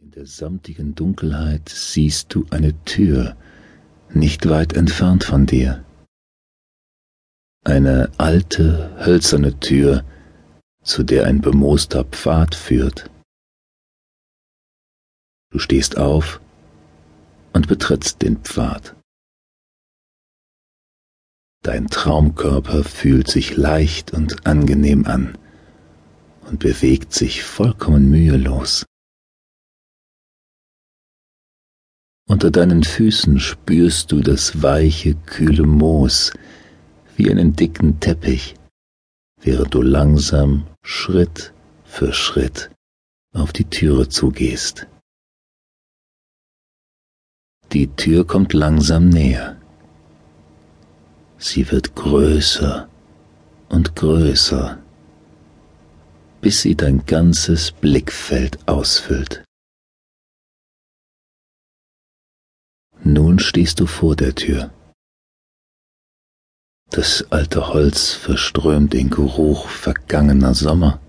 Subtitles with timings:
[0.00, 3.36] In der samtigen Dunkelheit siehst du eine Tür
[4.14, 5.84] nicht weit entfernt von dir.
[7.64, 10.04] Eine alte, hölzerne Tür,
[10.84, 13.10] zu der ein bemooster Pfad führt.
[15.50, 16.40] Du stehst auf
[17.52, 18.94] und betrittst den Pfad.
[21.64, 25.36] Dein Traumkörper fühlt sich leicht und angenehm an
[26.48, 28.84] und bewegt sich vollkommen mühelos.
[32.28, 36.30] Unter deinen Füßen spürst du das weiche, kühle Moos
[37.16, 38.54] wie einen dicken Teppich,
[39.40, 42.70] während du langsam Schritt für Schritt
[43.32, 44.86] auf die Türe zugehst.
[47.72, 49.56] Die Tür kommt langsam näher.
[51.38, 52.88] Sie wird größer
[53.70, 54.78] und größer,
[56.42, 59.47] bis sie dein ganzes Blickfeld ausfüllt.
[63.10, 64.70] Nun stehst du vor der Tür.
[66.90, 71.00] Das alte Holz verströmt den Geruch vergangener Sommer.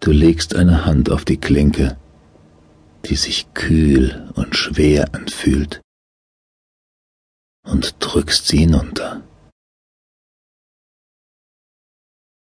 [0.00, 1.98] Du legst eine Hand auf die Klinke,
[3.06, 5.80] die sich kühl und schwer anfühlt,
[7.64, 9.20] und drückst sie hinunter.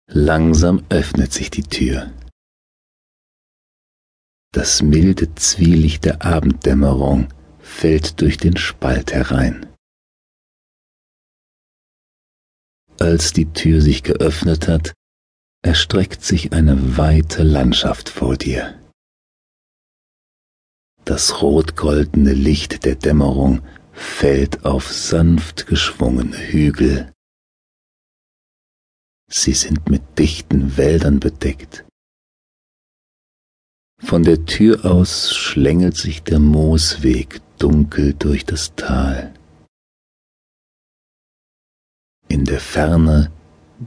[0.07, 2.13] Langsam öffnet sich die Tür.
[4.55, 7.27] Das milde Zwielicht der Abenddämmerung
[7.59, 9.67] fällt durch den Spalt herein.
[13.01, 14.95] Als die Tür sich geöffnet hat,
[15.63, 18.81] erstreckt sich eine weite Landschaft vor dir.
[21.05, 23.61] Das rot-goldene Licht der Dämmerung
[23.93, 27.13] fällt auf sanft geschwungene Hügel.
[29.29, 31.84] Sie sind mit dichten Wäldern bedeckt
[34.05, 39.33] von der Tür aus schlängelt sich der Moosweg dunkel durch das Tal.
[42.29, 43.33] In der Ferne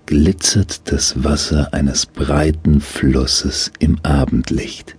[0.05, 4.95] glitzert das Wasser eines breiten Flusses im Abendlicht.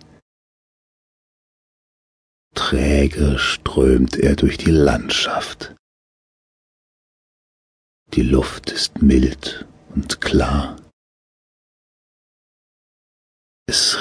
[2.54, 5.74] Träge strömt er durch die Landschaft.
[8.14, 10.76] Die Luft ist mild und klar.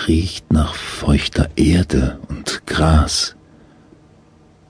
[0.07, 3.35] Riecht nach feuchter Erde und Gras,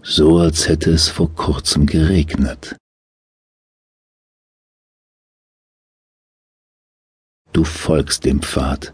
[0.02, 2.76] so als hätte es vor kurzem geregnet.
[7.54, 8.94] Du folgst dem Pfad.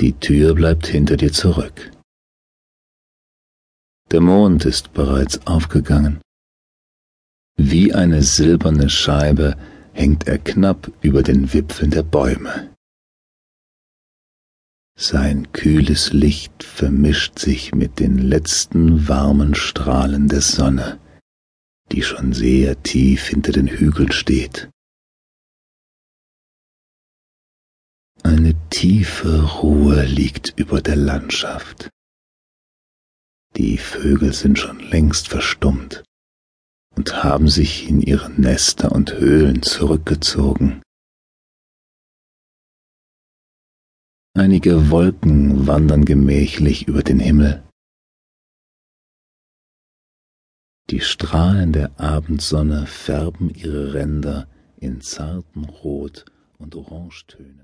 [0.00, 1.90] Die Tür bleibt hinter dir zurück.
[4.10, 6.20] Der Mond ist bereits aufgegangen.
[7.56, 9.56] Wie eine silberne Scheibe
[9.92, 12.71] hängt er knapp über den Wipfeln der Bäume.
[14.94, 21.00] Sein kühles Licht vermischt sich mit den letzten warmen Strahlen der Sonne,
[21.90, 24.70] die schon sehr tief hinter den Hügeln steht.
[28.22, 31.90] Eine tiefe Ruhe liegt über der Landschaft.
[33.56, 36.04] Die Vögel sind schon längst verstummt
[36.94, 40.82] und haben sich in ihre Nester und Höhlen zurückgezogen.
[44.34, 47.62] Einige Wolken wandern gemächlich über den Himmel.
[50.88, 56.24] Die Strahlen der Abendsonne färben ihre Ränder in zarten Rot-
[56.56, 57.60] und Orangetönen.